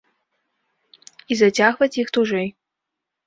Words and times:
І 1.31 1.37
зацягваць 1.43 1.91
іх 2.05 2.11
тужэй. 2.17 2.47